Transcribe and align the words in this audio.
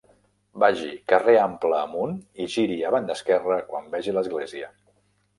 Vagi 0.61 0.87
carrer 1.11 1.35
Ample 1.41 1.75
amunt 1.79 2.15
i 2.45 2.47
giri 2.53 2.77
a 2.87 2.93
banda 2.95 3.17
esquerra 3.19 3.59
quan 3.73 3.85
vegi 3.97 4.15
l'església. 4.17 4.71